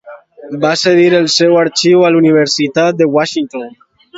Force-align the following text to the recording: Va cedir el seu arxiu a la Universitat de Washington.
Va 0.63 0.69
cedir 0.83 1.03
el 1.17 1.27
seu 1.35 1.53
arxiu 1.65 2.03
a 2.07 2.11
la 2.15 2.21
Universitat 2.25 3.01
de 3.03 3.13
Washington. 3.19 3.71